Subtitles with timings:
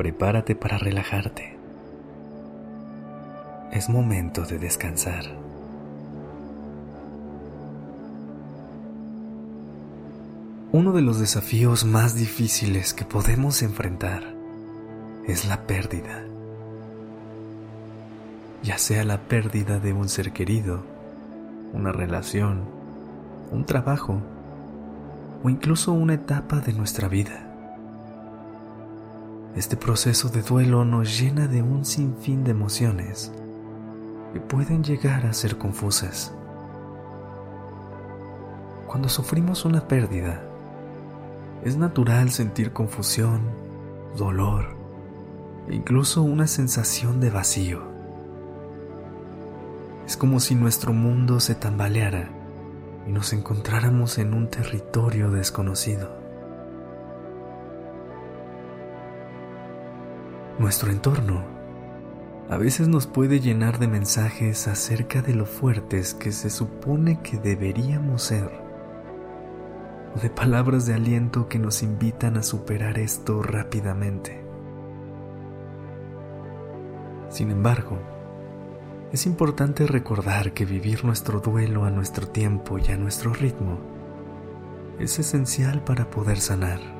[0.00, 1.58] Prepárate para relajarte.
[3.70, 5.24] Es momento de descansar.
[10.72, 14.22] Uno de los desafíos más difíciles que podemos enfrentar
[15.26, 16.24] es la pérdida.
[18.62, 20.82] Ya sea la pérdida de un ser querido,
[21.74, 22.62] una relación,
[23.52, 24.18] un trabajo
[25.44, 27.49] o incluso una etapa de nuestra vida.
[29.56, 33.32] Este proceso de duelo nos llena de un sinfín de emociones
[34.32, 36.32] que pueden llegar a ser confusas.
[38.86, 40.40] Cuando sufrimos una pérdida,
[41.64, 43.40] es natural sentir confusión,
[44.16, 44.76] dolor
[45.68, 47.82] e incluso una sensación de vacío.
[50.06, 52.30] Es como si nuestro mundo se tambaleara
[53.04, 56.19] y nos encontráramos en un territorio desconocido.
[60.60, 61.42] Nuestro entorno
[62.50, 67.38] a veces nos puede llenar de mensajes acerca de lo fuertes que se supone que
[67.38, 68.50] deberíamos ser
[70.14, 74.44] o de palabras de aliento que nos invitan a superar esto rápidamente.
[77.30, 77.98] Sin embargo,
[79.12, 83.78] es importante recordar que vivir nuestro duelo a nuestro tiempo y a nuestro ritmo
[84.98, 86.99] es esencial para poder sanar.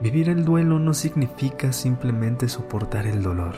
[0.00, 3.54] Vivir el duelo no significa simplemente soportar el dolor,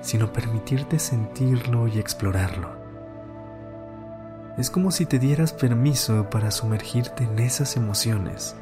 [0.00, 2.86] sino permitirte sentirlo y explorarlo
[4.56, 8.56] es como si te dieras permiso para sumergirte en esas emociones,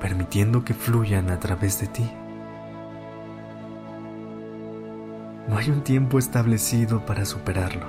[0.00, 2.08] permitiendo que fluyan a través de ti.
[5.48, 7.86] No hay un tiempo establecido para superarlo.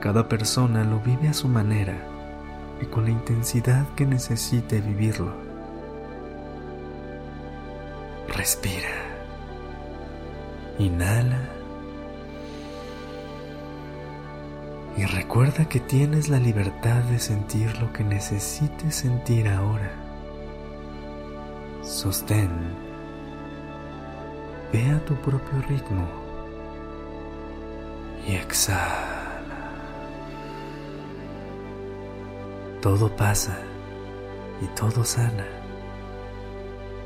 [0.00, 1.96] Cada persona lo vive a su manera
[2.82, 5.47] y con la intensidad que necesite vivirlo.
[8.38, 8.94] Respira.
[10.78, 11.40] Inhala.
[14.96, 19.90] Y recuerda que tienes la libertad de sentir lo que necesites sentir ahora.
[21.82, 22.48] Sostén.
[24.72, 26.06] Ve a tu propio ritmo.
[28.24, 29.42] Y exhala.
[32.80, 33.58] Todo pasa
[34.62, 35.57] y todo sana.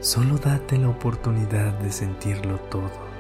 [0.02, 3.12] Solo date la oportunidad de sentirlo todo.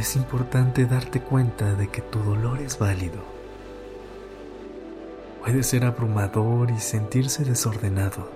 [0.00, 3.22] es importante darte cuenta de que tu dolor es válido.
[5.44, 8.30] Puede ser abrumador y sentirse desordenado,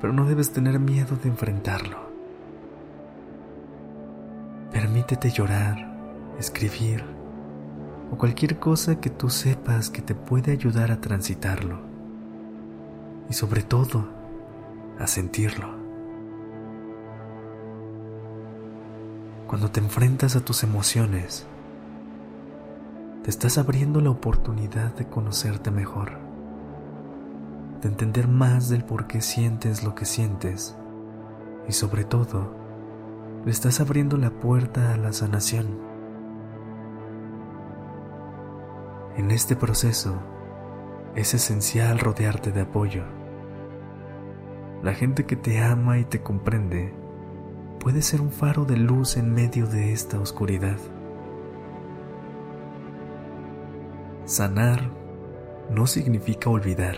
[0.00, 1.98] pero no debes tener miedo de enfrentarlo.
[4.72, 5.76] Permítete llorar,
[6.38, 7.04] escribir
[8.12, 11.85] o cualquier cosa que tú sepas que te puede ayudar a transitarlo
[13.28, 14.04] y sobre todo
[14.98, 15.68] a sentirlo.
[19.46, 21.46] Cuando te enfrentas a tus emociones,
[23.22, 26.18] te estás abriendo la oportunidad de conocerte mejor,
[27.82, 30.76] de entender más del por qué sientes lo que sientes
[31.68, 32.54] y sobre todo,
[33.44, 35.78] le estás abriendo la puerta a la sanación.
[39.16, 40.14] En este proceso
[41.14, 43.15] es esencial rodearte de apoyo.
[44.82, 46.92] La gente que te ama y te comprende
[47.80, 50.76] puede ser un faro de luz en medio de esta oscuridad.
[54.24, 54.90] Sanar
[55.70, 56.96] no significa olvidar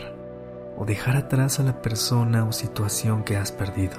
[0.77, 3.97] o dejar atrás a la persona o situación que has perdido.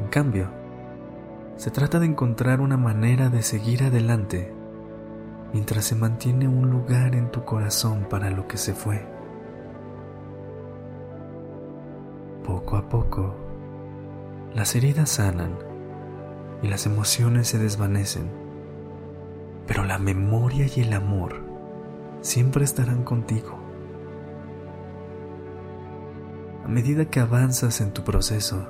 [0.00, 0.50] En cambio,
[1.56, 4.54] se trata de encontrar una manera de seguir adelante
[5.52, 9.17] mientras se mantiene un lugar en tu corazón para lo que se fue.
[12.48, 13.34] Poco a poco,
[14.54, 15.58] las heridas sanan
[16.62, 18.30] y las emociones se desvanecen,
[19.66, 21.42] pero la memoria y el amor
[22.22, 23.58] siempre estarán contigo.
[26.64, 28.66] A medida que avanzas en tu proceso,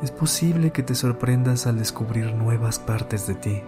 [0.00, 3.62] es posible que te sorprendas al descubrir nuevas partes de ti.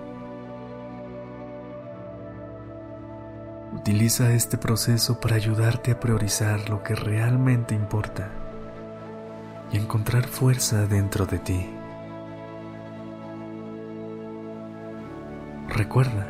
[3.75, 8.31] Utiliza este proceso para ayudarte a priorizar lo que realmente importa
[9.73, 11.67] y encontrar fuerza dentro de ti.
[15.69, 16.27] Recuerda,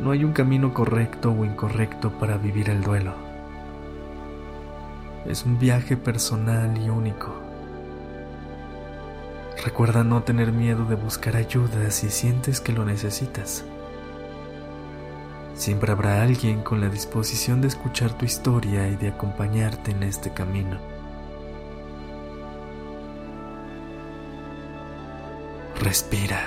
[0.00, 3.14] no hay un camino correcto o incorrecto para vivir el duelo.
[5.24, 7.34] Es un viaje personal y único.
[9.64, 13.64] Recuerda no tener miedo de buscar ayuda si sientes que lo necesitas.
[15.54, 20.30] Siempre habrá alguien con la disposición de escuchar tu historia y de acompañarte en este
[20.30, 20.95] camino.
[25.80, 26.40] Respira.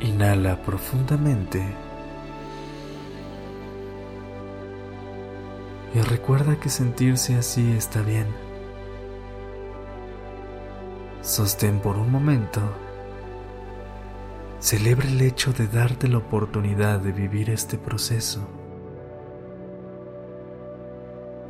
[0.00, 1.64] Inhala profundamente.
[5.94, 8.26] Y recuerda que sentirse así está bien.
[11.22, 12.60] Sostén por un momento
[14.66, 18.48] Celebra el hecho de darte la oportunidad de vivir este proceso.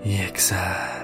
[0.05, 0.96] Y exhala.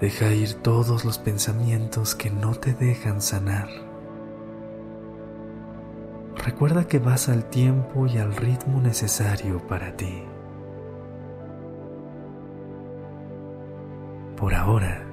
[0.00, 3.68] Deja ir todos los pensamientos que no te dejan sanar.
[6.44, 10.24] Recuerda que vas al tiempo y al ritmo necesario para ti.
[14.36, 15.06] Por ahora,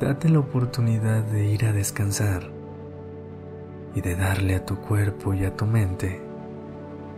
[0.00, 2.44] date la oportunidad de ir a descansar
[3.94, 6.22] y de darle a tu cuerpo y a tu mente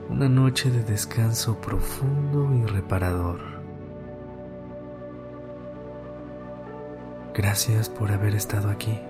[0.08, 3.53] una noche de descanso profundo y reparador.
[7.34, 9.00] Gracias por haber estado aquí.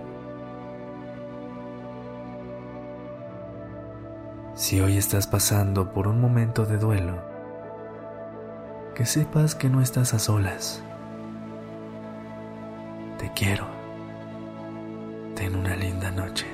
[4.55, 7.23] Si hoy estás pasando por un momento de duelo,
[8.94, 10.82] que sepas que no estás a solas
[13.25, 13.67] te quiero.
[15.35, 16.54] Ten una linda noche.